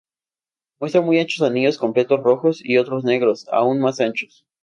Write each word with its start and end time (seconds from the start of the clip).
Muestra 0.79 1.01
muy 1.01 1.19
anchos 1.19 1.47
anillos 1.47 1.77
completos 1.77 2.21
rojos 2.21 2.59
y 2.65 2.77
otros 2.79 3.03
negros 3.03 3.47
aún 3.51 3.79
más 3.79 3.99
anchos. 4.01 4.47